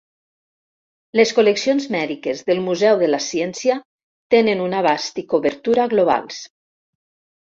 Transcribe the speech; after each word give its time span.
Les 1.19 1.31
col·leccions 1.39 1.83
mèdiques 1.95 2.39
del 2.47 2.61
Museu 2.69 2.97
de 3.03 3.09
la 3.11 3.19
Ciència 3.25 3.77
tenen 4.35 4.65
un 4.69 4.73
abast 4.79 5.21
i 5.23 5.27
cobertura 5.35 5.85
globals. 5.95 6.41